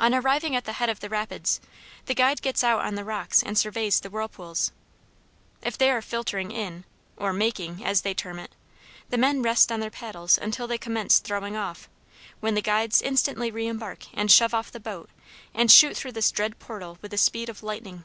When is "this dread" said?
16.12-16.58